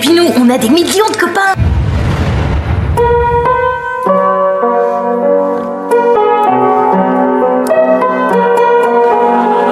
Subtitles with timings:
[0.00, 1.54] puis nous, on a des millions de copains.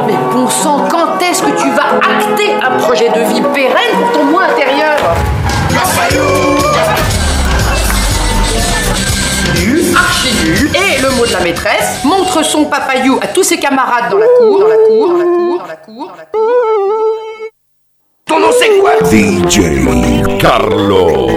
[0.07, 4.13] Mais bon sang, quand est-ce que tu vas acter un projet de vie pérenne pour
[4.13, 4.99] ton moi intérieur
[9.55, 10.71] Nul, archi nul.
[10.75, 14.27] Et le mot de la maîtresse montre son papayou à tous ses camarades dans la
[14.39, 15.98] cour, dans la cour, dans la cour, dans la cour.
[18.81, 19.61] Quoi DJ
[20.41, 21.31] Carlos.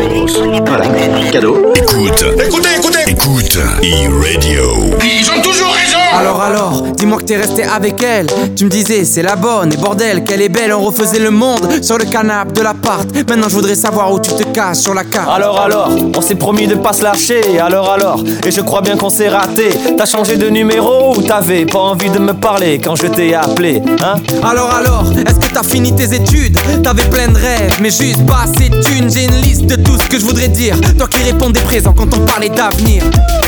[0.65, 0.85] Voilà,
[1.31, 1.71] cadeau.
[1.75, 4.95] Écoute, écoutez, écoutez, écoute, e-radio.
[5.03, 8.27] Ils ont toujours raison Alors alors, dis-moi que t'es resté avec elle.
[8.55, 10.73] Tu me disais c'est la bonne et bordel qu'elle est belle.
[10.73, 13.05] On refaisait le monde sur le canapé de l'appart.
[13.27, 15.29] Maintenant je voudrais savoir où tu te caches sur la carte.
[15.29, 18.95] Alors alors, on s'est promis de pas se lâcher, alors alors, et je crois bien
[18.95, 19.69] qu'on s'est raté.
[19.97, 23.81] T'as changé de numéro ou t'avais pas envie de me parler quand je t'ai appelé,
[24.01, 24.15] hein?
[24.41, 26.57] Alors alors, est-ce que t'as fini tes études?
[26.81, 29.11] T'avais plein de rêves, mais juste pas assez de thunes.
[29.11, 30.79] J'ai une liste de tout ce que je voudrais dire.
[30.97, 33.00] Toi qui répondais présent quand on parlait d'avenir.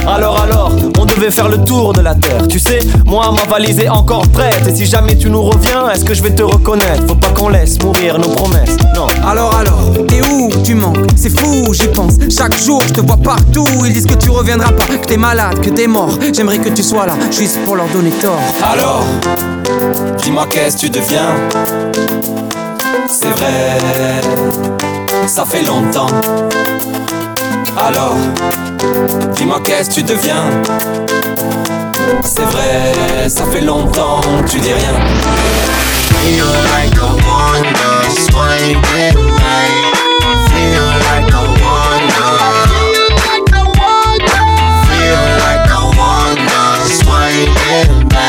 [0.06, 2.48] Alors alors, on devait faire le tour de la terre.
[2.48, 4.68] Tu sais, moi ma valise est encore prête.
[4.68, 7.04] Et si jamais tu nous reviens, est-ce que je vais te reconnaître?
[7.08, 8.76] Faut pas qu'on laisse mourir nos promesses.
[8.96, 9.08] Non.
[9.26, 10.50] Alors alors, t'es où?
[10.64, 12.16] Tu manques, c'est fou, j'y pense.
[12.30, 13.66] Chaque jour, je te vois partout.
[13.86, 16.18] Ils disent que tu reviendras pas, que t'es malade, que t'es mort.
[16.34, 18.40] J'aimerais que tu sois là, juste pour leur donner tort.
[18.62, 19.04] Alors,
[20.22, 21.34] dis-moi qu'est-ce que tu deviens?
[23.08, 23.80] C'est vrai,
[25.28, 26.08] ça fait longtemps.
[27.78, 28.16] Alors,
[29.36, 30.46] Dis-moi qu'est-ce tu deviens?
[32.24, 34.94] C'est vrai, ça fait longtemps que tu dis rien.
[36.24, 39.70] Feel like a one night, swing it away
[40.48, 42.08] Feel like a one
[44.88, 46.40] Feel like a one
[46.88, 48.23] swing it away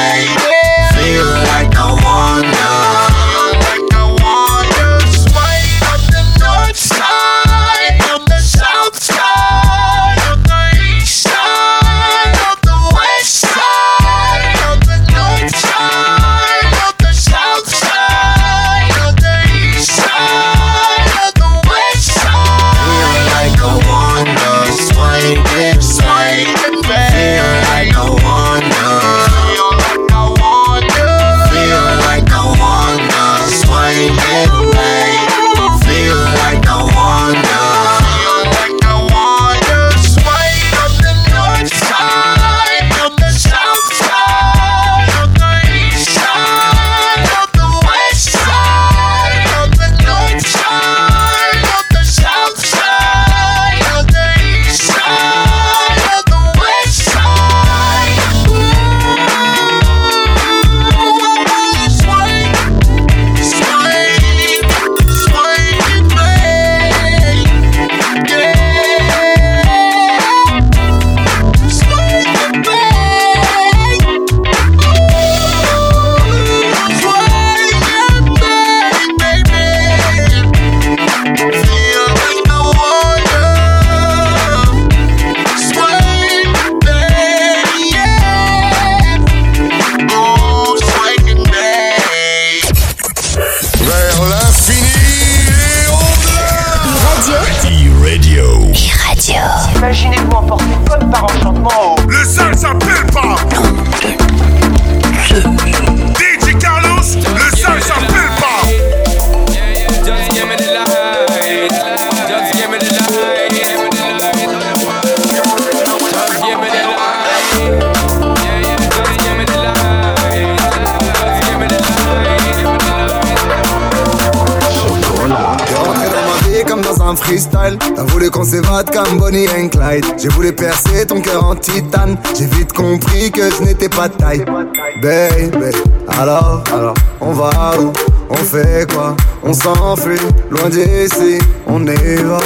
[136.18, 137.50] alors, alors, on va
[137.80, 137.92] où?
[138.30, 139.16] On fait quoi?
[139.42, 140.18] On s'enfuit,
[140.50, 142.38] loin d'ici, on y va.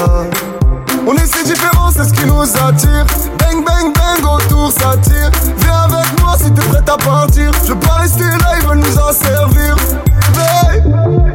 [1.07, 3.07] On est si différents, c'est ce qui nous attire.
[3.39, 5.31] Bang, bang, bang, autour ça tire.
[5.59, 7.51] Viens avec moi si t'es prête à partir.
[7.63, 9.77] Je veux pas rester là, ils veulent nous en servir.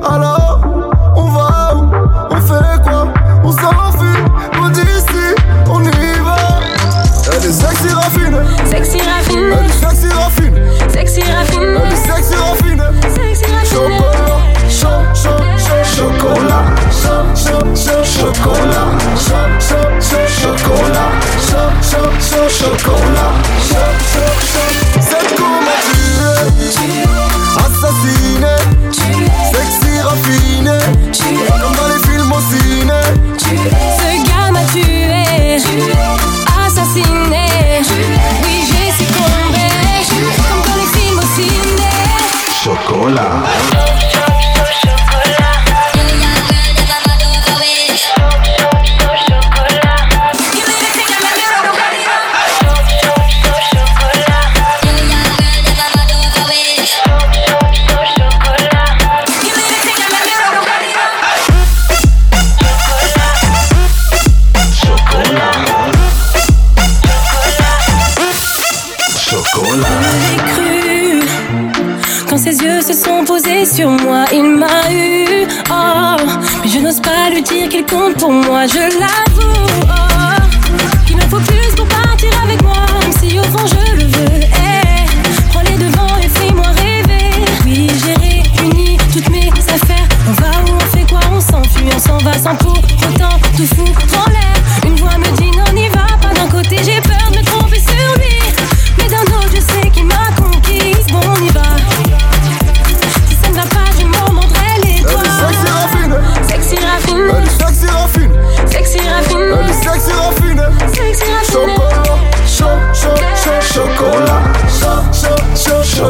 [0.03, 0.61] Alors,
[1.15, 1.89] on va où?
[2.31, 3.07] On fait quoi?
[3.43, 5.35] On s'enfuit, loin d'ici,
[5.69, 6.35] on y va.
[7.31, 11.79] Elle est sexy raffine Sexy raffine, Elle est sexy raffine sexy raffine,
[17.53, 18.03] So so
[19.99, 20.22] so.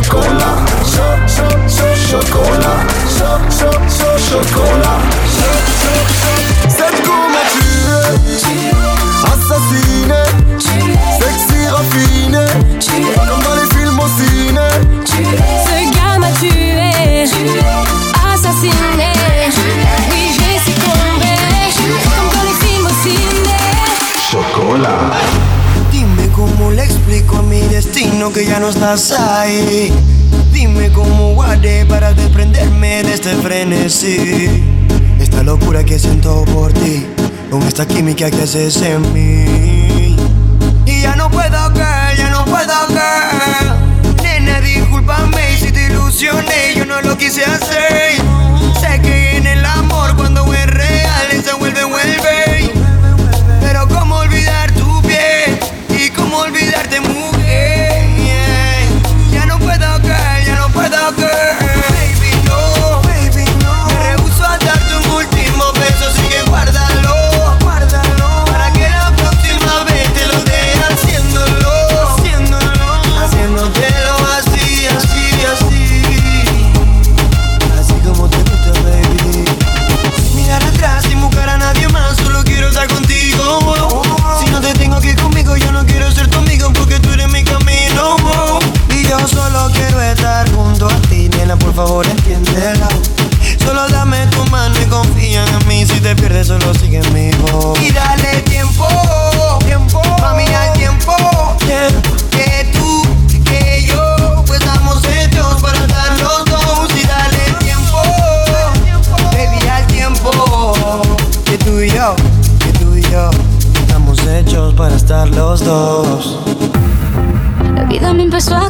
[0.02, 1.13] Chocolate
[28.64, 29.92] no estás ahí.
[30.54, 34.64] Dime cómo guardé para desprenderme de este frenesí.
[35.20, 37.06] Esta locura que siento por ti,
[37.52, 40.16] con esta química que haces en mí.
[40.86, 44.24] Y ya no puedo, girl, ya no puedo, girl.
[44.24, 48.23] Nena, discúlpame si te ilusioné, yo no lo quise hacer.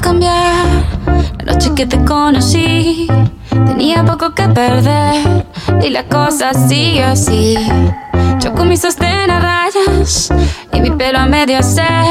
[0.05, 3.07] La noche que te conocí,
[3.49, 5.45] tenía poco que perder.
[5.81, 7.55] Y la cosa sigue así.
[8.41, 10.29] Yo con mi sostén a rayas
[10.73, 12.05] y mi pelo a medio hacer.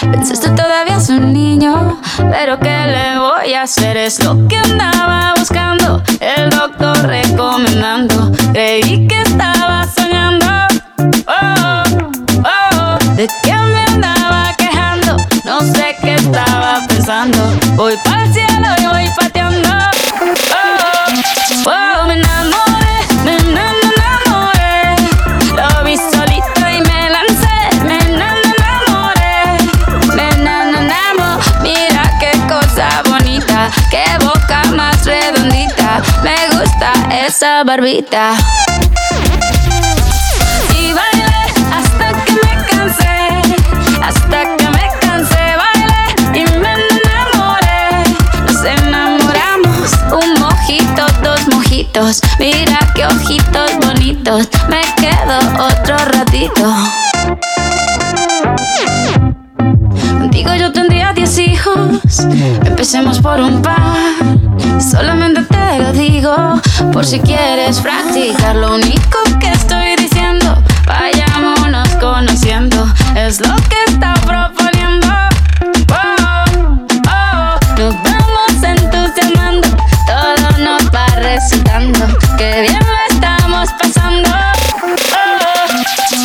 [0.00, 3.96] Pensaste todavía es un niño, pero ¿qué le voy a hacer?
[3.96, 8.32] Es lo que andaba buscando, el doctor recomendando.
[8.52, 10.46] Creí que estaba soñando.
[11.28, 11.82] Oh,
[12.44, 15.16] oh, ¿de qué me andaba quejando?
[15.44, 16.89] No sé qué estaba
[17.74, 19.68] Voy pa'l cielo y voy pateando.
[21.66, 24.94] Oh, oh, me enamoré, me enamoré.
[25.56, 27.84] Lo vi solito y me lancé.
[27.84, 29.58] Me enamoré,
[30.14, 31.42] me enamoré.
[31.62, 36.00] Mira qué cosa bonita, qué boca más redondita.
[36.22, 36.92] Me gusta
[37.26, 38.34] esa barbita.
[52.38, 56.74] Mira qué ojitos bonitos, me quedo otro ratito.
[60.18, 62.20] Contigo yo tendría diez hijos,
[62.64, 64.14] empecemos por un par.
[64.80, 66.34] Solamente te lo digo,
[66.90, 68.56] por si quieres practicar.
[68.56, 74.49] Lo único que estoy diciendo, vayámonos conociendo, es lo que está proponiendo.
[82.40, 84.30] Que bien lo estamos pasando.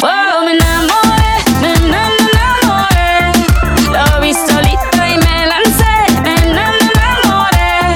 [0.02, 3.34] Oh, oh, me enamoré, me enamoré.
[3.92, 5.94] Lo vi solito y me lancé.
[6.24, 7.96] Me enamoré,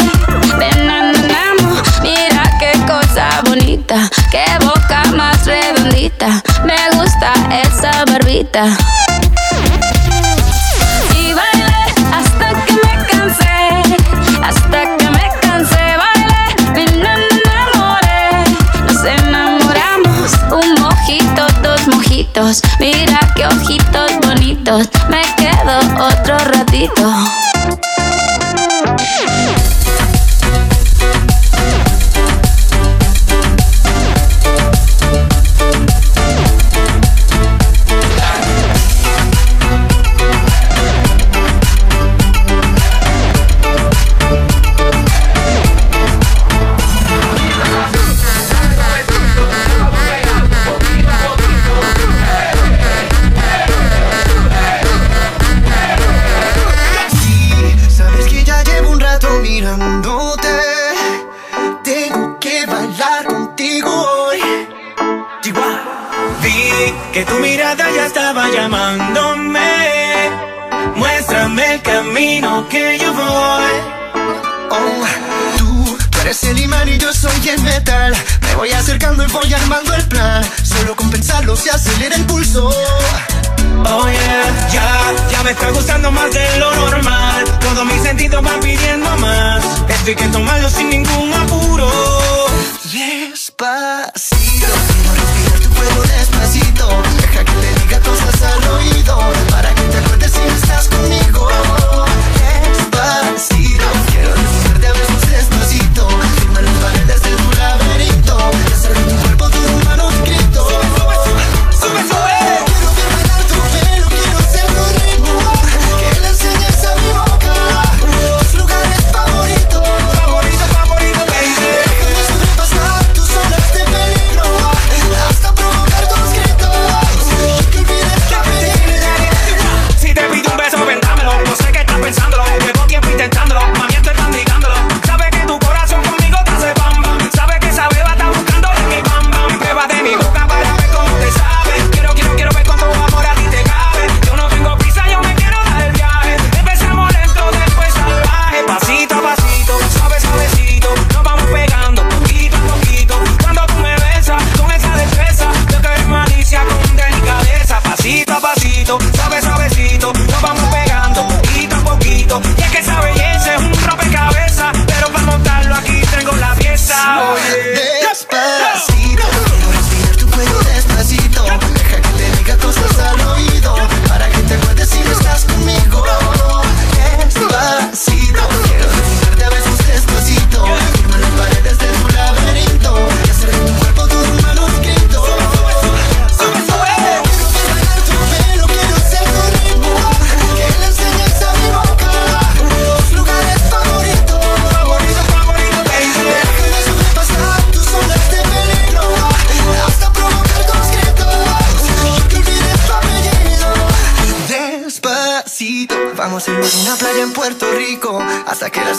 [0.58, 1.82] me enamoramos.
[2.02, 6.44] Mira qué cosa bonita, qué boca más redondita.
[6.66, 7.32] Me gusta
[7.64, 8.66] esa barbita.
[24.78, 27.49] Me quedo otro ratito.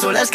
[0.00, 0.30] solas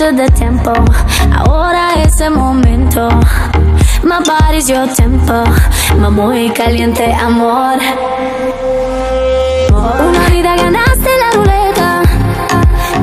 [0.00, 0.72] to the tempo.
[1.30, 3.10] Ahora es el momento.
[4.02, 5.44] My body's your tempo.
[5.98, 7.78] Mamá y caliente amor.
[9.70, 12.02] Una vida ganaste la ruleta.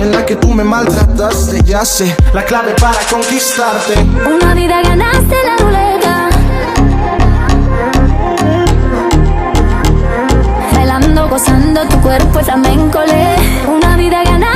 [0.00, 3.94] en la que tú me maltrataste, ya sé, la clave para conquistarte.
[4.00, 6.28] Una vida ganaste la ruleta.
[10.72, 12.98] Bailando, gozando, tu cuerpo es flamenco,
[13.68, 14.53] Una vida ganaste.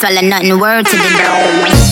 [0.00, 0.58] Swallow nothing.
[0.58, 1.89] Word to the.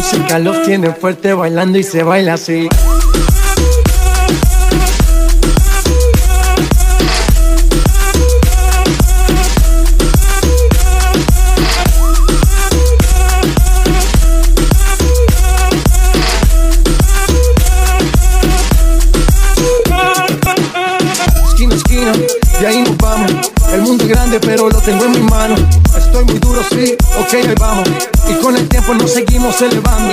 [0.00, 2.68] El calor tiene fuerte bailando y se baila así.
[21.46, 22.12] Esquina esquina,
[22.58, 23.32] de ahí nos vamos.
[23.70, 25.54] El mundo es grande pero lo tengo en mi mano.
[25.96, 27.82] Estoy muy duro, sí, ok, me bajo
[28.50, 30.12] con el tiempo nos seguimos elevando.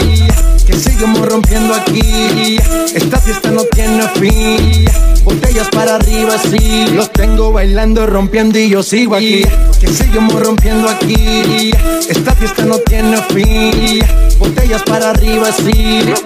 [0.63, 2.60] Que seguimos rompiendo aquí.
[2.93, 4.86] Esta fiesta no tiene fin.
[5.23, 6.86] Botellas para arriba, sí.
[6.93, 9.43] Los tengo bailando, rompiendo y yo sigo aquí.
[9.80, 11.71] Que seguimos rompiendo aquí.
[12.08, 14.06] Esta fiesta no tiene fin.
[14.38, 16.04] Botellas para arriba, sí.
[16.06, 16.23] Los.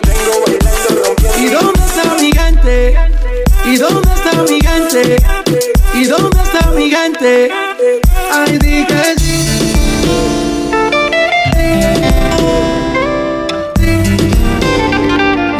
[1.40, 2.94] ¿Y dónde está mi gente?
[3.64, 5.16] ¿Y dónde está mi gente?
[5.94, 7.52] ¿Y dónde está mi gente?
[8.34, 8.86] Ay, di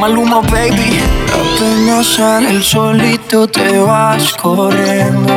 [0.02, 1.00] Maluma, baby.
[1.32, 5.32] Apenas sale el solito te vas corriendo.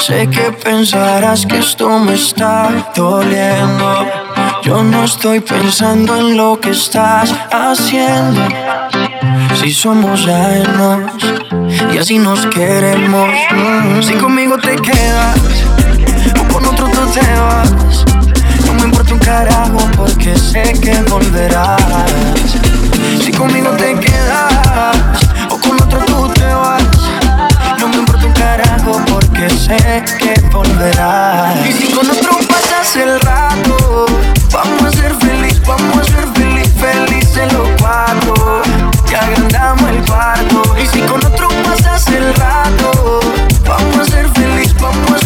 [0.00, 4.04] Sé que pensarás que esto me está doliendo.
[4.64, 8.42] Yo no estoy pensando en lo que estás haciendo.
[9.60, 11.12] Si somos ajenos
[11.94, 13.30] y así nos queremos.
[14.00, 15.38] Si conmigo te quedas
[16.40, 18.23] o con otro tú te vas.
[18.84, 21.80] Me importa un carajo porque sé que volverás.
[23.24, 24.96] Si conmigo te quedas
[25.48, 26.82] o con otro tú te vas.
[27.80, 31.66] No me importa un carajo porque sé que volverás.
[31.66, 34.04] Y si con otro pasas el rato,
[34.52, 38.60] vamos a ser feliz, vamos a ser feliz, felices los cuatro.
[39.10, 40.62] Ya agrandamos el cuarto.
[40.78, 43.20] Y si con otro pasas el rato,
[43.66, 45.23] vamos a ser feliz, vamos a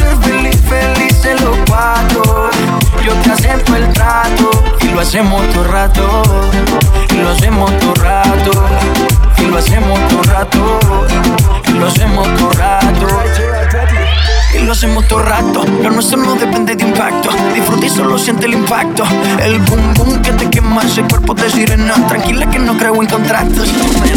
[3.09, 4.51] Yo te acepto el trato
[4.83, 6.23] y lo hacemos todo rato.
[7.11, 8.51] Y lo hacemos todo rato.
[9.39, 10.81] Y lo hacemos todo rato.
[11.69, 13.58] Y lo hacemos todo rato.
[14.59, 15.65] Y lo hacemos todo rato.
[15.83, 17.31] Lo nuestro no depende de impacto.
[17.55, 19.05] Disfruta y solo siente el impacto.
[19.41, 21.95] El boom boom que te quema ese cuerpo de sirena.
[22.09, 23.69] Tranquila que no creo en contratos.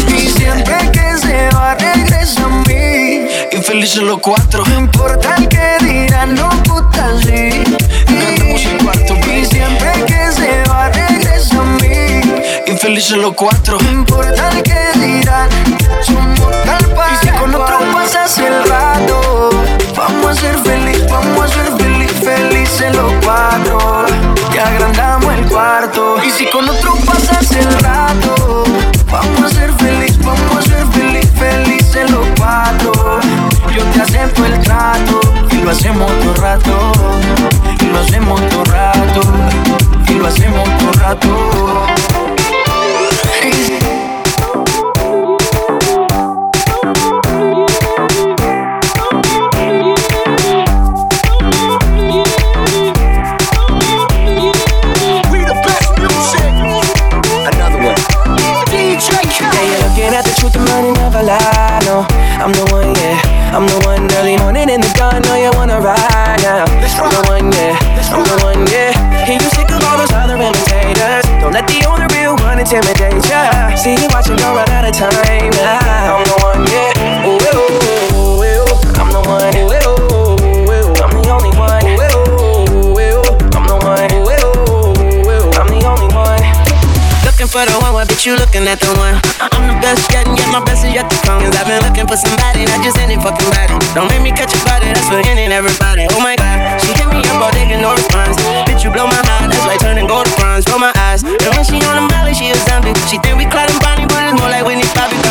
[0.08, 3.26] Y siempre que se va, regresa a mí.
[3.52, 4.64] Y felices los cuatro.
[4.66, 7.64] No importa el que dirán, no puta sí.
[8.06, 9.14] Cantamos el cuarto.
[9.30, 12.20] Y siempre que se va, regresa a mí.
[12.66, 13.78] Y felices los cuatro.
[13.80, 15.48] No importa el que dirán,
[16.02, 19.31] somos tal para Y si con otro pasas el rato,
[22.72, 24.06] felices los cuatro.
[24.52, 26.16] Y agrandamos el cuarto.
[26.24, 28.64] Y si con otro pasas el rato,
[29.10, 33.20] vamos a ser feliz, vamos a ser feliz, felices los cuatro.
[33.74, 36.92] Yo te acepto el trato y lo hacemos todo rato.
[37.80, 39.20] Y lo hacemos todo rato.
[40.08, 42.01] Y lo hacemos todo rato.
[75.02, 75.50] Time.
[75.62, 76.92] I'm the one, yeah.
[77.26, 77.38] I'm
[85.66, 86.32] the only one.
[87.26, 89.18] Looking for the one, what bitch you looking at the one?
[89.42, 91.42] I'm the best yet, and yet my best is yet to come.
[91.42, 93.74] Cause I've been looking for somebody, not just any fucking body.
[93.98, 96.06] Don't make me catch a body, that's for any and everybody.
[96.14, 98.38] Oh my god, she hit me up all day, no response.
[98.62, 100.62] Bitch, you blow my mind, that's like turning gold to bronze.
[100.70, 102.94] Roll my eyes, and when she on the molly, she a zombie.
[103.10, 103.82] She think we Clyde and
[104.36, 105.21] go like when it's popping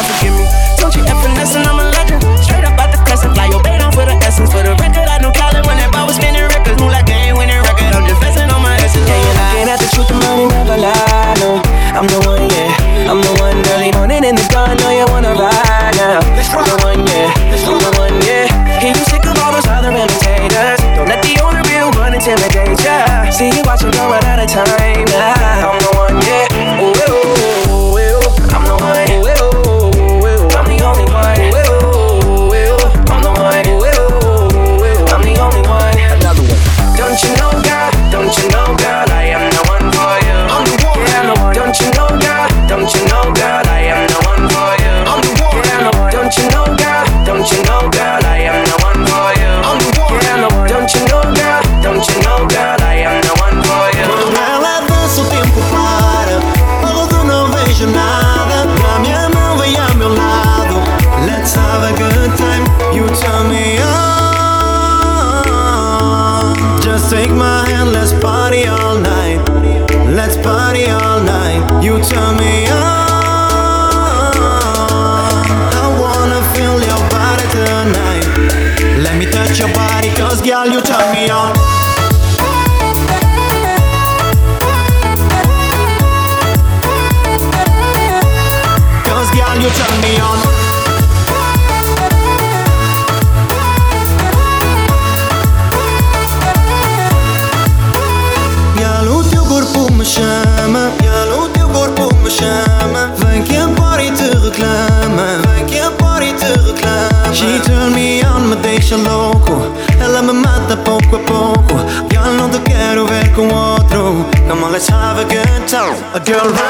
[116.32, 116.61] girl,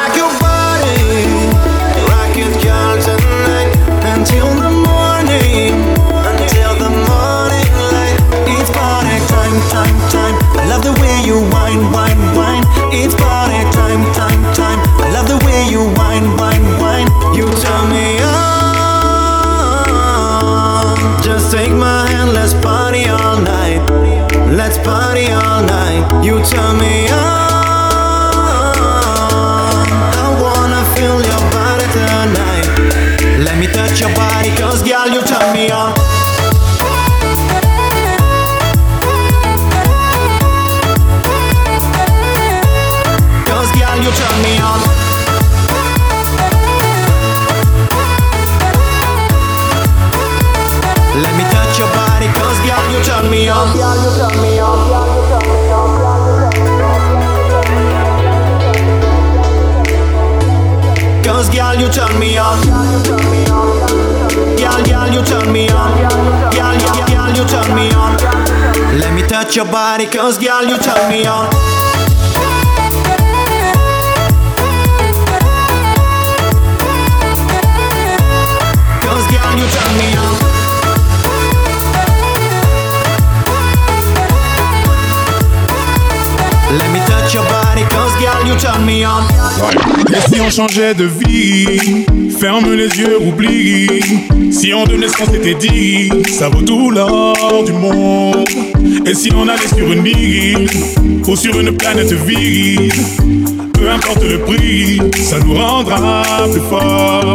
[69.51, 71.49] Touch your body cause girl you turn me on.
[79.01, 80.35] Cause girl you turn me on.
[86.77, 89.25] Let me touch your body cause girl you turn me on.
[90.15, 92.05] Et si on changeait de vie?
[92.39, 94.01] Ferme les yeux, oublie.
[94.49, 98.47] Si on devenait ce qu'on s'était dit Ça vaut tout l'or du monde
[99.05, 100.67] Et si on allait sur une île
[101.27, 102.93] Ou sur une planète vide
[103.73, 107.33] Peu importe le prix Ça nous rendra plus forts.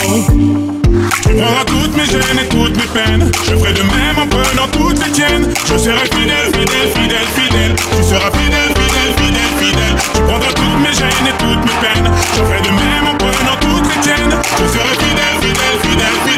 [1.22, 3.30] Tu prendras toutes mes gênes et toutes mes peines.
[3.44, 5.46] Je ferai de même en prenant toutes les tiennes.
[5.66, 7.74] Je serai fidèle, fidèle, fidèle, fidèle.
[7.76, 9.96] Tu seras fidèle, fidèle, fidèle, fidèle.
[10.14, 12.10] Tu prendras toutes mes gênes et toutes mes peines.
[12.34, 14.34] Je ferai de même en prenant toutes les tiennes.
[14.58, 16.35] Je serai fidèle, fidèle, fidèle, fidèle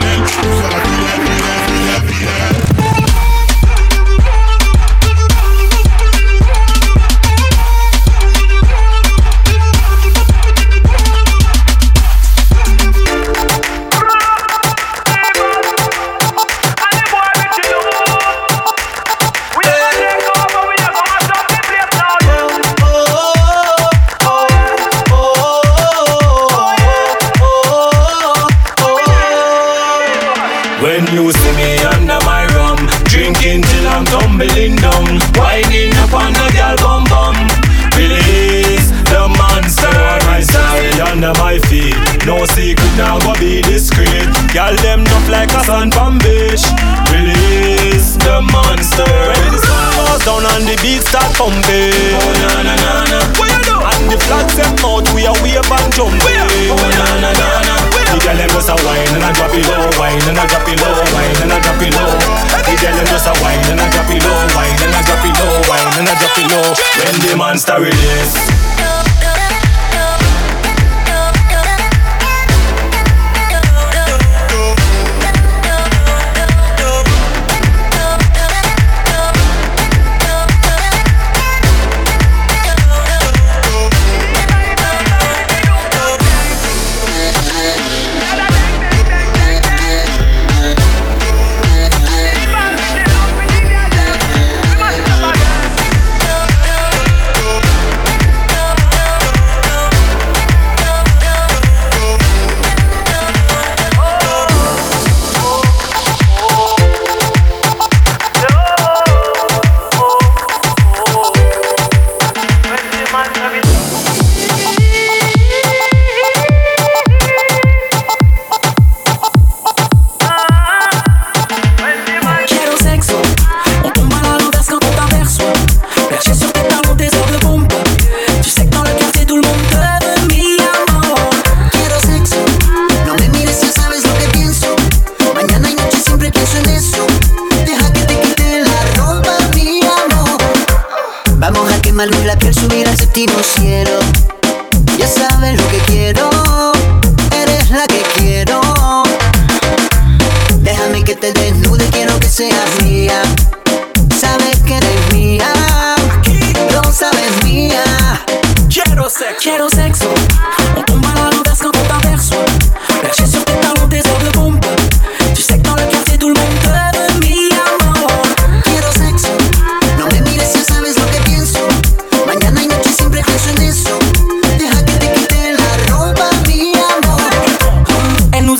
[44.88, 46.64] them up like a sun from beach.
[47.12, 49.04] Release the monster.
[49.04, 52.16] When the sun goes down and the beat start pumping.
[52.16, 53.18] Oh na na na na.
[53.36, 53.76] What you do?
[53.76, 56.72] And the flags them out, we are wave and jumping.
[56.72, 57.74] Oh na na na na.
[58.08, 60.64] The girl them just a wine and a drop it low, wine and a drop
[60.64, 62.12] it low, wine and a drop it low.
[62.64, 65.24] The girl them just a wine and a drop it low, wine and a drop
[65.28, 66.68] it low, wine and a drop it low.
[66.96, 68.57] When the monster release.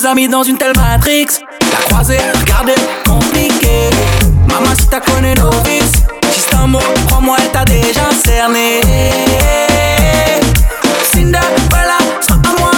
[0.05, 1.27] A mis dans une telle matrix.
[1.71, 3.89] La croisée, regardez, compliqué.
[4.47, 5.91] Maman, si t'as connu novice,
[6.31, 8.81] si c'est un mot, crois-moi, elle t'a déjà cerné.
[11.11, 12.68] Cinderella, sera a moi,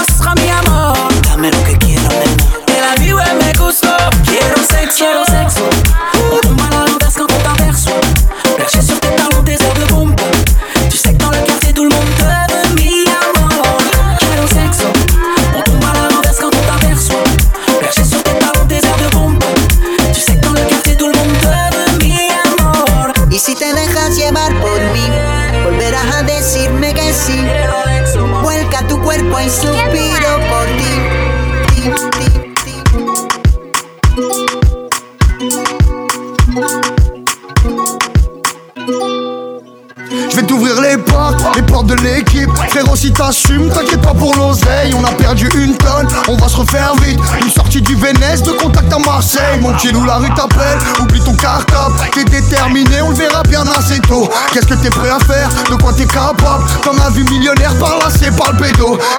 [43.01, 44.93] Si t'assumes, t'inquiète pas pour l'oseille.
[44.93, 47.19] On a perdu une tonne, on va se refaire vite.
[47.41, 49.59] Une sortie du Vénès, de contact à Marseille.
[49.59, 51.95] Mon où la rue t'appelle, oublie ton cartable.
[52.13, 54.29] T'es déterminé, on le verra bien assez tôt.
[54.53, 55.49] Qu'est-ce que t'es prêt à faire?
[55.71, 56.63] De quoi t'es capable?
[56.83, 58.61] T'en as vu millionnaire par là, c'est pas le.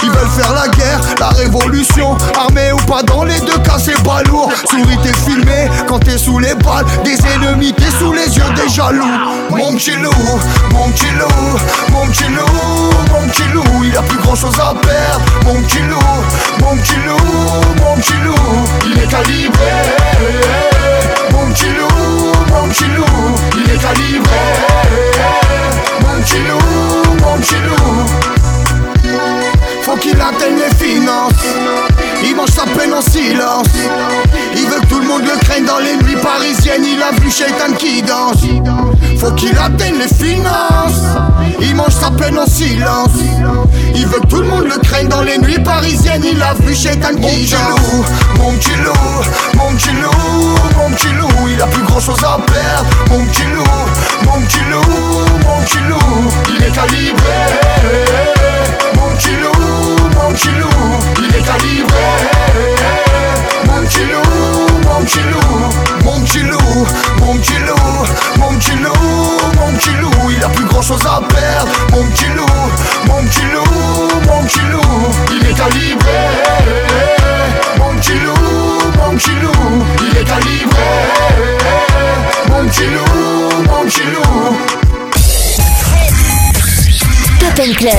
[0.02, 2.16] Ils veulent faire la guerre, la révolution.
[2.38, 4.52] Armé ou pas, dans les deux cas, c'est pas lourd.
[4.70, 7.72] Souris, t'es filmé quand t'es sous les balles des ennemis.
[7.72, 9.04] T'es sous les yeux des jaloux.
[9.50, 10.10] Mon petit loup,
[10.72, 11.06] mon petit
[11.90, 12.24] mon petit
[13.10, 13.51] mon petit
[13.84, 15.24] il a plus grand chose à perdre.
[15.44, 15.98] Mon petit loup,
[16.60, 17.16] mon petit loup,
[17.82, 18.34] mon petit loup,
[18.86, 19.72] il est calibré.
[21.32, 23.04] Mon petit loup, mon petit loup,
[23.56, 24.36] il est calibré.
[26.00, 28.06] Mon petit loup, mon petit loup.
[29.82, 31.91] Faut qu'il atteigne les finances.
[32.24, 33.66] Il mange sa peine en silence.
[34.54, 36.84] Il veut que tout le monde le craigne dans les nuits parisiennes.
[36.84, 38.42] Il a vu Shaitan qui danse.
[39.18, 41.02] Faut qu'il atteigne les finances.
[41.60, 43.10] Il mange sa peine en silence.
[43.94, 46.24] Il veut que tout le monde le craigne dans les nuits parisiennes.
[46.24, 48.06] Il a vu Shaitan qui danse.
[48.38, 48.92] Mon petit loup,
[49.56, 51.48] mon petit loup, mon petit loup.
[51.48, 52.88] Il a plus grand chose à perdre.
[53.10, 53.64] Mon petit loup,
[54.24, 54.82] mon petit loup,
[55.46, 56.30] mon petit loup.
[56.48, 58.41] Il est calibré.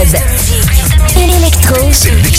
[0.05, 0.21] Club.
[1.15, 2.32] Et l'électro.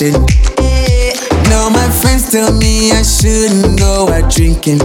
[0.00, 0.12] Me.
[1.50, 4.78] Now my friends tell me I shouldn't go out drinking.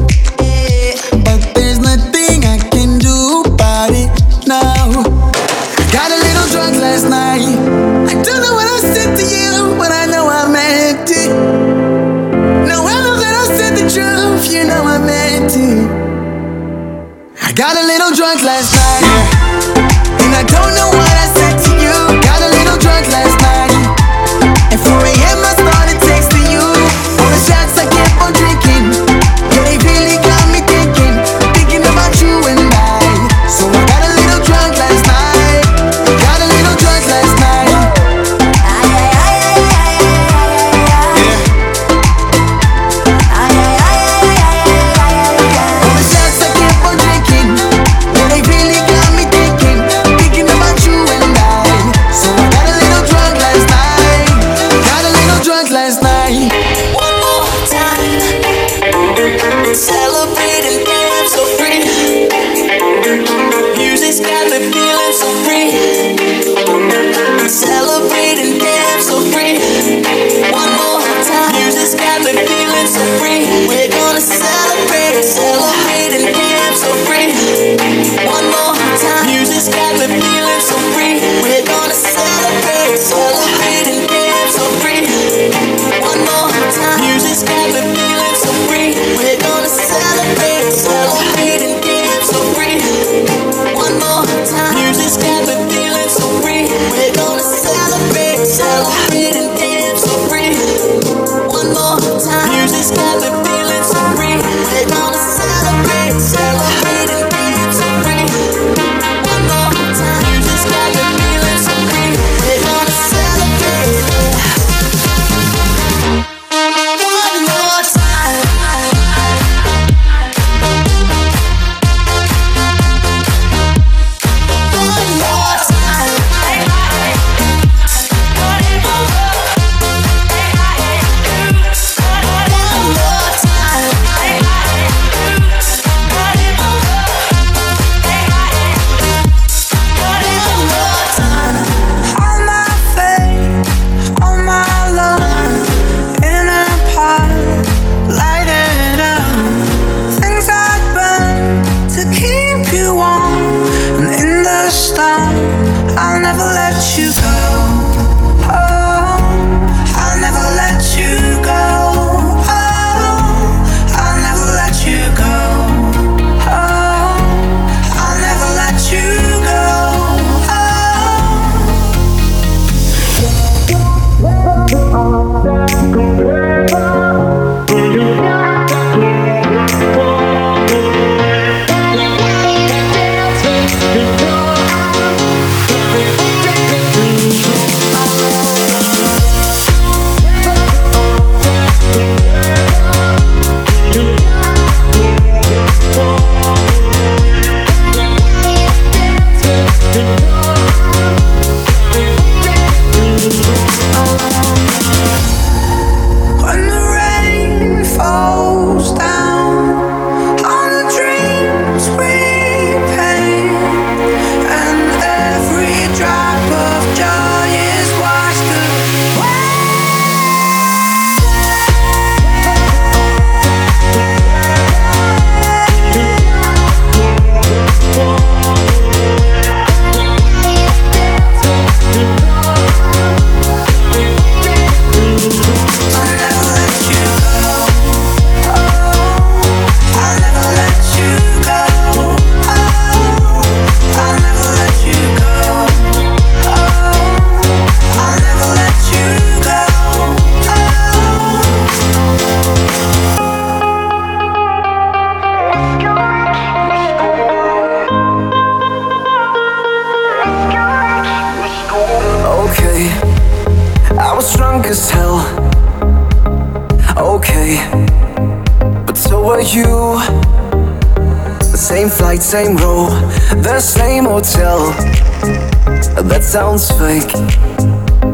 [276.33, 277.13] Sounds fake,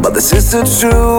[0.02, 1.19] but this is the truth.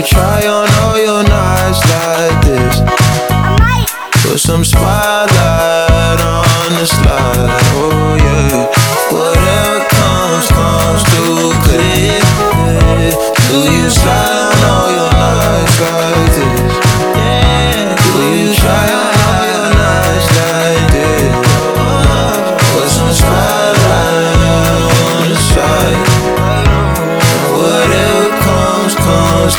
[0.00, 2.80] You try on all your nights like this?
[4.22, 8.64] Put some spotlight on the slide, oh yeah.
[9.12, 12.16] Whatever comes, comes too clear.
[13.52, 16.80] Do you slide on all your nights like this?
[18.00, 19.19] Do you try on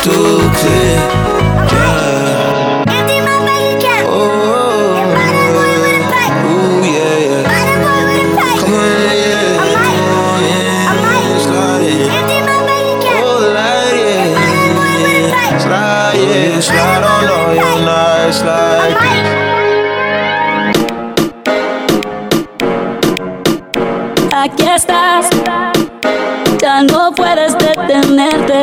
[0.02, 0.98] comes too clear.
[1.72, 2.84] Yeah.
[4.06, 4.14] Oh,
[6.46, 7.42] ooh, yeah, yeah.
[8.58, 9.60] Come on, yeah.
[9.74, 11.38] Come on, yeah.
[11.38, 12.10] Slide it.
[13.14, 14.40] Oh, slide it.
[15.62, 16.60] Slide, yeah.
[16.60, 19.28] Slide on all your nights like this.
[24.34, 25.26] Aquí estás,
[26.60, 28.61] ya no puedes detenerte.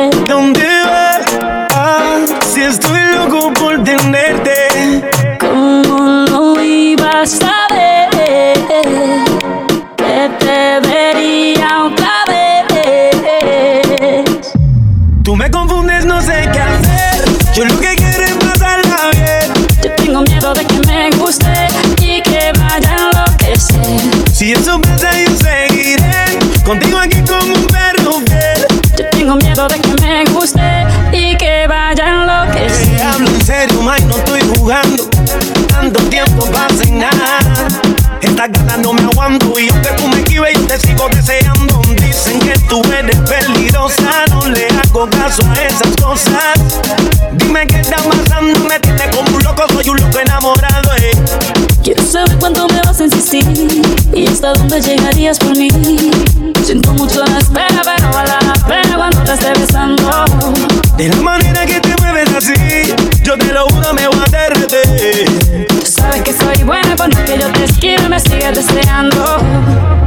[53.32, 55.68] Me a y hasta dónde llegarías por mí.
[56.64, 60.10] Siento mucho la espera, pero vale la pena cuando te esté besando.
[60.96, 62.54] De la manera que te mueves así,
[63.22, 65.66] yo te lo juro, me voy a derretir.
[65.68, 69.36] Tú sabes que soy buena cuando que yo te esquivo y me sigues deseando.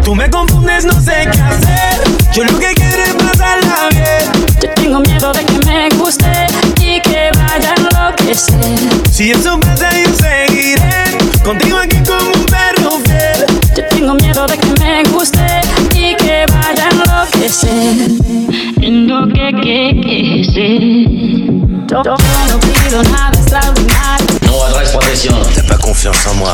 [0.03, 2.03] Tú me confundes, no sé qué hacer.
[2.33, 4.43] Yo lo que quiero es pasarla bien.
[4.61, 6.47] Yo tengo miedo de que me guste
[6.81, 8.79] y que vaya a enloquecer.
[9.11, 9.72] Si eso pasa,
[24.45, 25.33] Non, adresse profession.
[25.55, 26.53] T'as pas confiance en moi.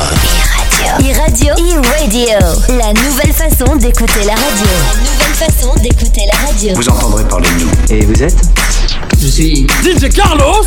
[1.01, 1.49] E-Radio.
[1.57, 2.29] E-Radio.
[2.77, 4.69] La nouvelle façon d'écouter la radio.
[4.87, 6.71] La nouvelle façon d'écouter la radio.
[6.75, 7.71] Vous entendrez parler de nous.
[7.89, 8.37] Et vous êtes
[9.21, 10.63] Je suis DJ Carlos.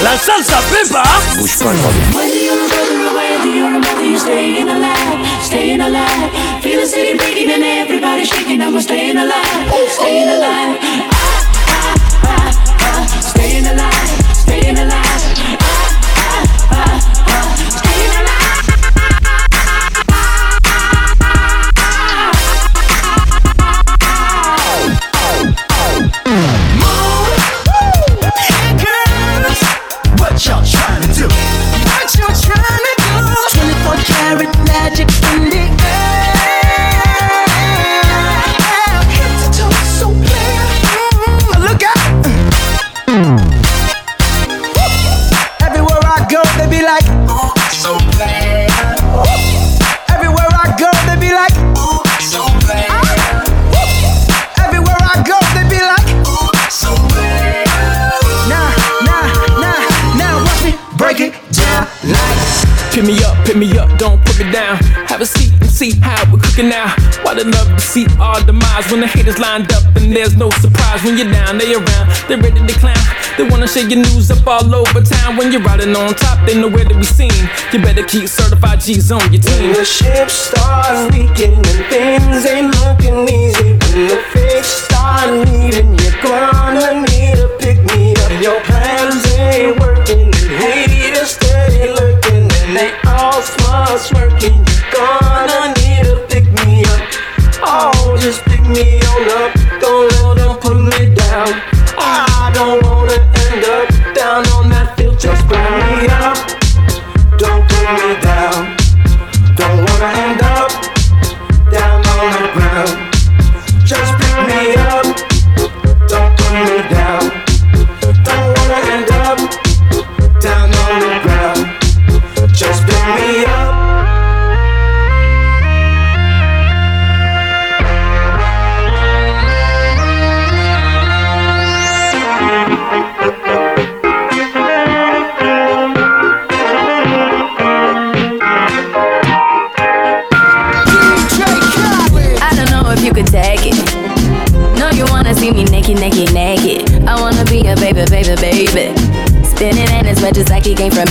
[0.00, 1.02] La salsa pepa.
[1.36, 1.78] Bouge pas, le
[14.54, 15.03] In the light.
[65.90, 66.94] See how we're cooking now.
[67.22, 70.50] Why they love to see our demise when the haters lined up and there's no
[70.50, 73.04] surprise when you're down, they around, they ready to clown.
[73.36, 75.36] They wanna share your news up all over town.
[75.36, 77.40] When you're riding on top, they know where to be seen.
[77.72, 79.62] You better keep certified G's on your team.
[79.62, 85.98] When the ship starts leaking and things ain't looking easy, when the fakes start leaving,
[85.98, 88.30] you're gonna need to pick me up.
[88.40, 94.54] Your plans ain't working, and haters steady lurking, and they all smart smirking.
[94.54, 95.73] You're gonna
[98.24, 99.80] just pick me on up.
[99.82, 100.53] Don't let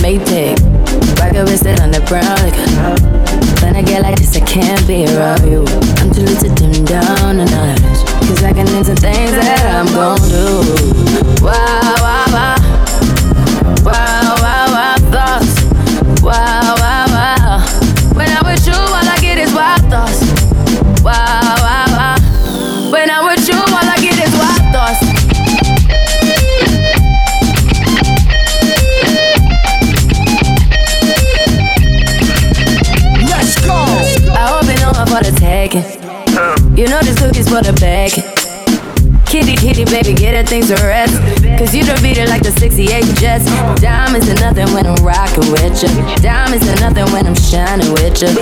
[0.02, 0.33] made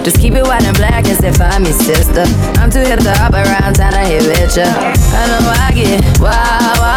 [0.04, 2.24] Just keep it white and black as if find me, sister.
[2.60, 4.62] I'm too hip to hop around town to hit with you.
[4.62, 6.20] I know I get.
[6.20, 6.91] Wow,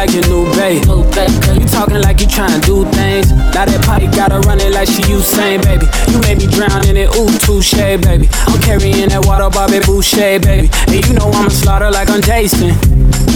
[0.00, 0.82] like your new babe.
[1.60, 3.30] You talking like you trying to do things.
[3.52, 5.84] Now that pipe gotta run it like she Usain, baby.
[6.08, 8.26] You made me drown in it, ooh, touche, baby.
[8.48, 10.70] I'm carrying that water, Bobby Boucher, baby.
[10.88, 12.72] And you know I'ma slaughter like I'm Jason.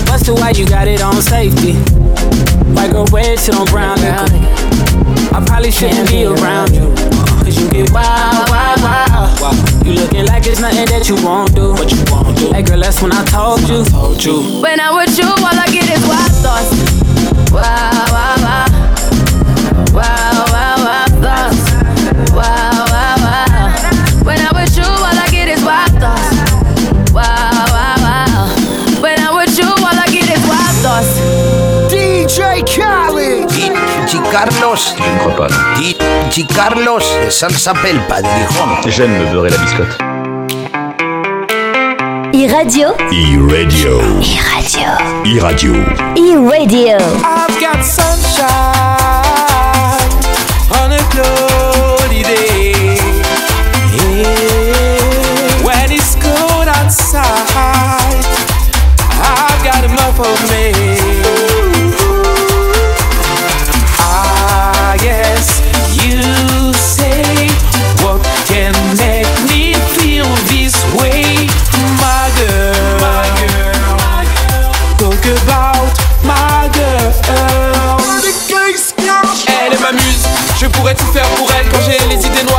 [0.08, 1.76] Busted why you got it on safety.
[2.94, 4.73] A wedge to on brown liquor.
[5.34, 6.94] I probably shouldn't be around you.
[7.42, 8.78] Cause you get wild, wild,
[9.42, 9.84] wild.
[9.84, 11.72] You looking like it's nothing that you won't do.
[11.72, 12.52] What you won't do.
[12.52, 13.82] Hey girl, that's when I told you.
[13.90, 14.62] Told you.
[14.62, 16.70] When I'm with you, all I get is wild thoughts.
[17.50, 17.66] Wow,
[18.14, 18.70] wow, wow.
[19.90, 20.33] Wow, wow,
[34.44, 34.94] Carlos.
[34.98, 35.48] Je ne crois pas.
[35.80, 38.90] DJ Carlos de Salsa Pelpa de Gijón.
[38.90, 39.96] J'aime me beurrer la biscotte.
[42.34, 44.00] E-Radio, E-Radio.
[44.20, 44.88] E-Radio,
[45.24, 45.74] E-Radio.
[46.16, 46.98] E-Radio.
[47.24, 48.44] I've got sunshine
[50.78, 51.53] on a cloudy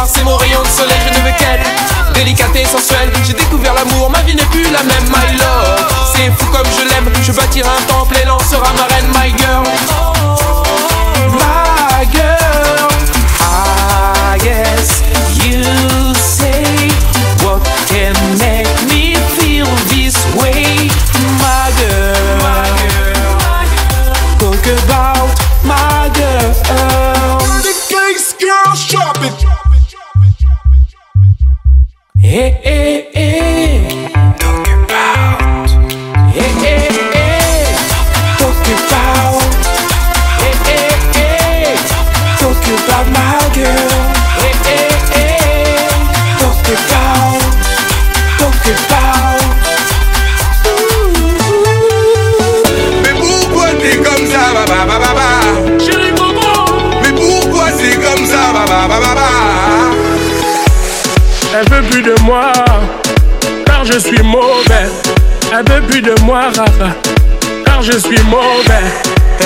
[0.08, 1.64] c'est mon rayon de soleil Je ne veux qu'elle,
[2.14, 6.32] délicate et sensuelle J'ai découvert l'amour, ma vie n'est plus la même My love, c'est
[6.38, 8.16] fou comme je l'aime Je bâtirai un temple,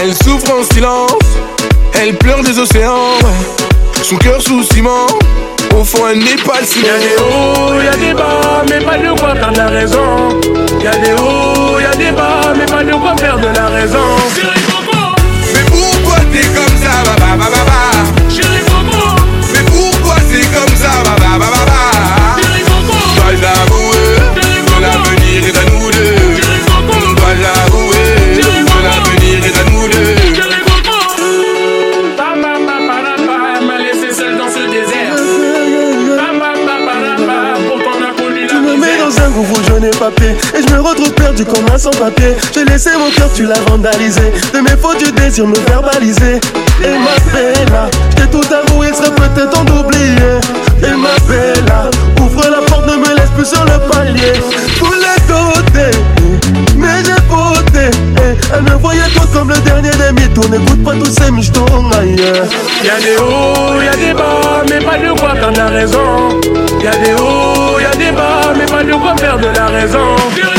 [0.02, 1.12] Elle souffre en silence,
[1.94, 3.20] elle pleure des océans.
[4.02, 5.08] Son cœur sous ciment,
[5.76, 6.88] au fond elle n'est pas le ciment.
[6.88, 10.40] Y'a des hauts, y'a des bas, mais pas de quoi de la raison.
[10.82, 14.16] Y'a des hauts, y'a des bas, mais pas de quoi de la raison.
[15.54, 17.04] Mais pourquoi t'es comme ça,
[40.18, 42.36] Et je me retrouve perdu comme un sans-papier.
[42.54, 44.34] J'ai laissé mon cœur, tu l'as vandalisé.
[44.54, 46.40] De mes fautes, du désir me verbaliser.
[46.82, 50.40] Et ma bella, je t'ai tout avoué, il serait peut-être temps d'oublier.
[50.82, 51.90] Et ma bella,
[52.22, 54.34] ouvre la porte, ne me laisse plus sur le palier.
[54.80, 55.98] Tous les côtés,
[56.76, 57.96] mais j'ai voté
[58.54, 60.50] Elle me voyait toi comme le dernier des mythos.
[60.50, 62.48] N'écoute pas tous ces michetons ailleurs.
[62.84, 66.40] Y'a des hauts, y'a des bas, mais pas de quoi de la raison.
[66.84, 67.59] Y'a des hauts,
[68.10, 70.59] débat, mais pas du repère de la raison.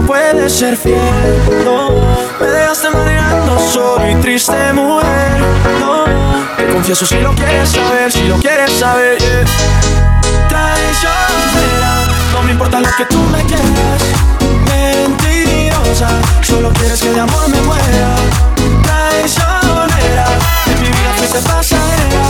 [0.00, 0.98] No puedes ser fiel.
[1.64, 1.90] No,
[2.40, 5.40] me dejaste manejando solo y triste, mujer.
[5.80, 6.04] No,
[6.56, 9.18] te confieso si lo quieres saber, si lo quieres saber.
[9.18, 9.44] yeah.
[10.48, 11.92] Traicionera,
[12.32, 14.02] no me importa lo que tú me quieras.
[14.66, 16.08] Mentirosa,
[16.42, 18.14] solo quieres que de amor me muera.
[18.82, 20.26] Traicionera,
[20.66, 22.24] en mi vida fuiste pasajera.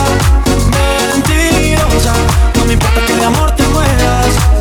[1.13, 2.13] Mentirosa,
[2.55, 4.60] no me importa que de amor te mueras.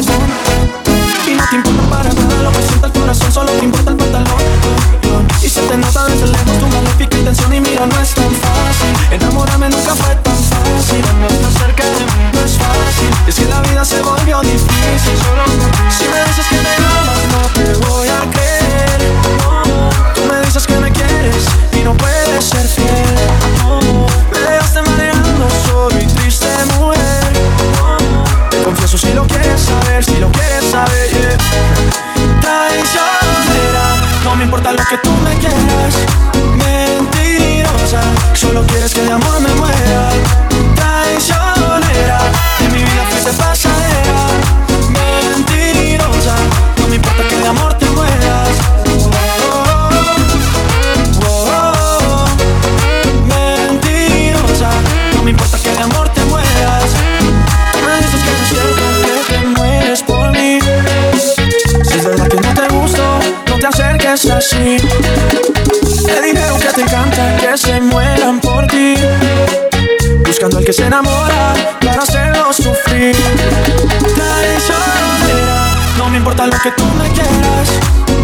[0.00, 3.96] Y no te importa para nada lo que sienta el corazón, solo te importa el
[3.98, 5.28] pantalón.
[5.42, 8.96] Y se te nota desde lejos tu maléfica intención y mira, no es tan fácil.
[9.10, 13.10] Enamorarme nunca fue tan fácil, no estar cerca de mí no es fácil.
[13.26, 15.44] Es que la vida se volvió difícil, solo
[15.90, 19.00] si me dices que me amas no te voy a creer.
[20.14, 22.79] Tú me dices que me quieres y no puedes ser feliz.
[30.20, 31.10] lo quieres saber.
[31.10, 31.38] Yeah.
[32.40, 33.84] Traicionera,
[34.24, 35.94] no me importa lo que tú me quieras.
[36.56, 38.02] Mentirosa,
[38.34, 40.49] solo quieres que de amor me muera
[64.14, 64.76] es así.
[66.06, 68.94] Te dijeron que te encanta que se mueran por ti.
[70.26, 71.54] Buscando al que se enamora
[71.84, 73.14] para hacerlo sufrir.
[74.16, 77.68] Traicionera, no me importa lo que tú me quieras.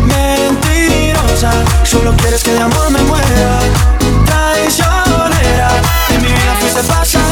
[0.04, 1.52] Mentirosa,
[1.84, 3.58] solo quieres que de amor me muera.
[4.24, 5.70] Traicionera,
[6.10, 7.25] en mi vida fuiste pasada.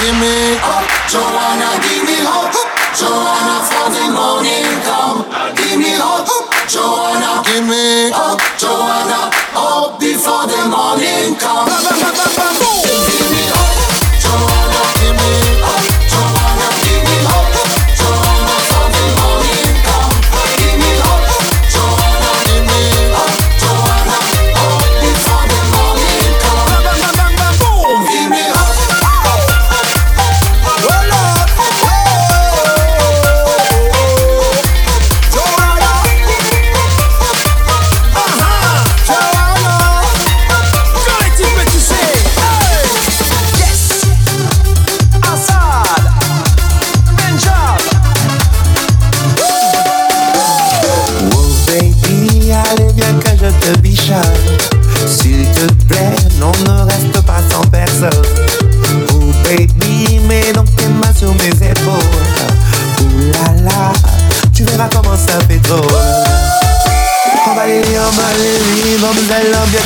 [0.00, 0.84] give me up.
[1.10, 2.54] Joanna, give me hope.
[2.94, 5.26] Joanna, for the morning come.
[5.56, 6.28] Give me hope.
[6.68, 8.38] Joanna, give me up.
[8.58, 11.72] Joanna, up before the morning comes.
[13.10, 13.47] Give me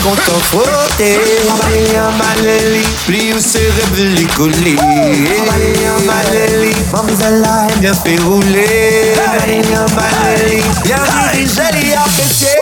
[0.02, 0.82] contemporaine.
[1.48, 4.76] Emballer, emballer, plie au cérébule collé.
[4.76, 9.14] Emballer, emballer, mamzella aime bien fait rouler.
[9.14, 10.96] Emballer, emballer, bien
[11.32, 12.61] dirigé, à péter.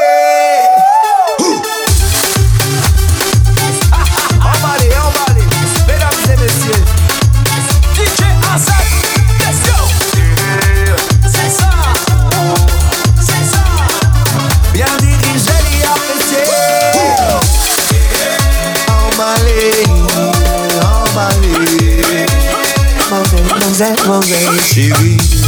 [24.59, 25.39] chérie.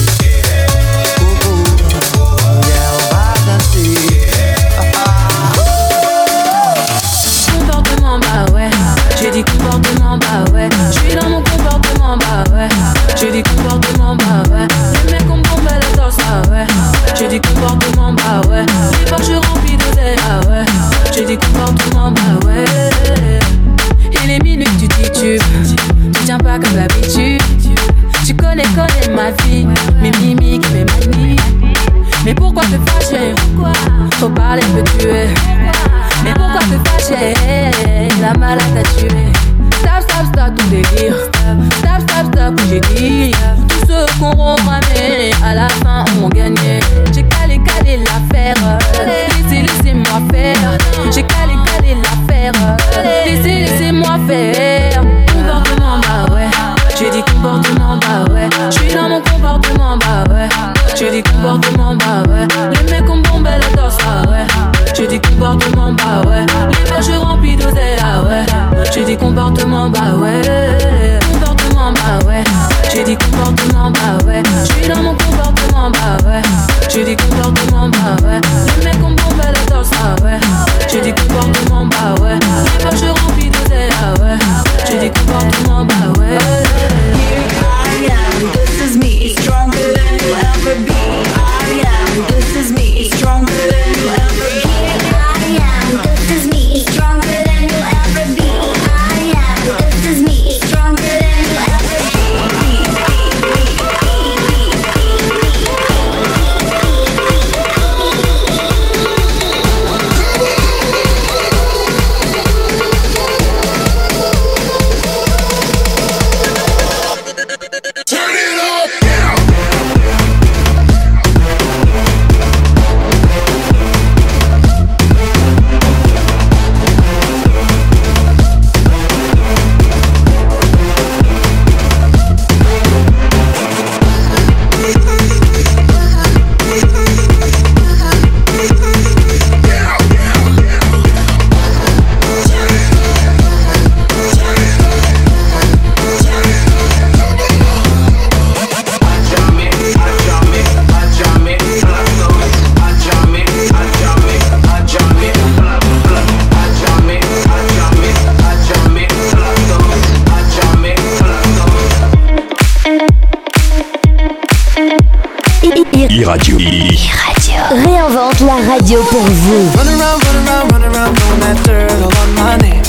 [166.15, 166.59] e-radio.
[166.59, 167.61] E-radio.
[167.71, 169.71] Réinvente la radio pour vous.
[169.79, 172.83] Run around, run around, run around, throwing that dirt all on my name.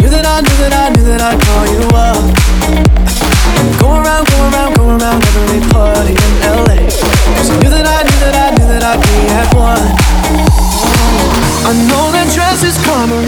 [0.00, 2.16] Knew that I knew that I knew that I'd call you up.
[3.78, 6.80] Go around, go around, go around every party in LA.
[7.60, 9.84] Knew that I knew that I knew that I'd be at one.
[11.68, 13.20] I know that dress is karma,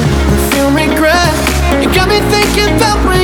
[0.48, 1.34] feel regret.
[1.92, 3.17] Got me thinking about when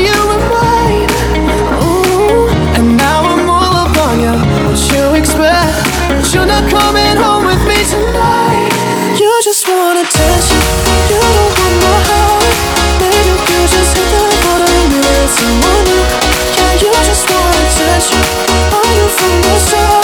[15.55, 16.02] someone new
[16.57, 18.22] Yeah, you just wanna touch you
[18.76, 20.03] Are you from the sun?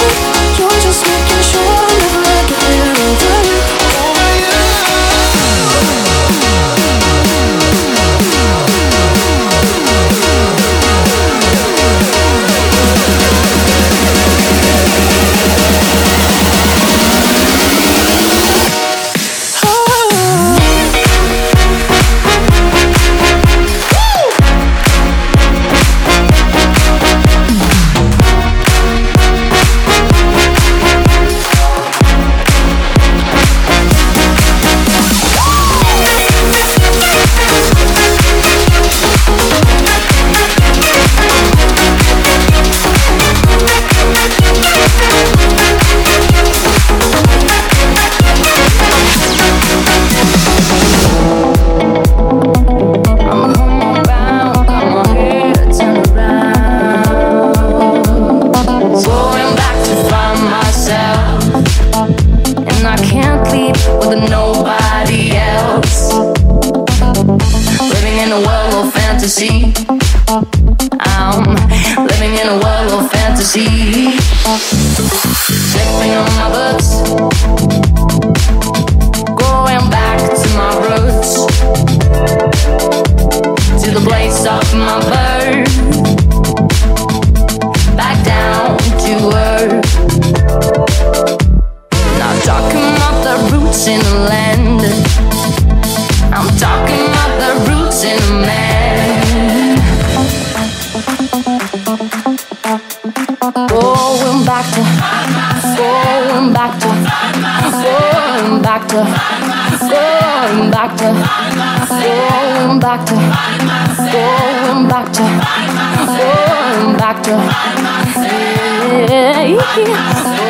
[119.87, 120.49] you.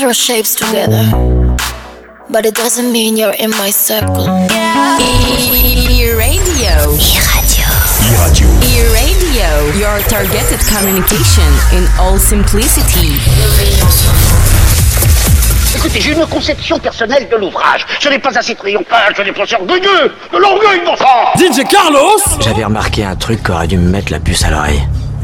[0.00, 1.04] throw shapes together,
[2.30, 4.24] but it doesn't mean you're in my circle.
[4.24, 4.96] Yeah.
[6.00, 6.72] E-radio.
[6.96, 7.68] E-radio.
[8.64, 9.48] E-radio.
[9.76, 13.12] Your targeted communication in all simplicity.
[15.76, 17.84] Écoutez, j'ai une conception personnelle de l'ouvrage.
[18.00, 20.12] Ce n'est pas assez triomphal, ce n'est pas orgueilleux.
[20.32, 24.12] De l'orgueil, mon sang DJ Carlos J'avais remarqué un truc qui aurait dû me mettre
[24.12, 24.82] la puce à l'oreille.